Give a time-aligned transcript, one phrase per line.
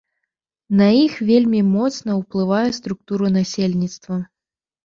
[0.79, 4.15] На іх вельмі моцна ўплывае структура насельніцтва.